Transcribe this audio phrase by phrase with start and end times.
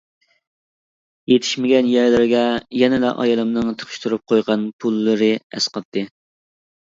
[1.31, 2.45] يېتىشمىگەن يەرلىرىگە
[2.79, 6.07] يەنىلا ئايالىمنىڭ تىقىشتۇرۇپ قويغان پۇللىرى ئەسقاتتى.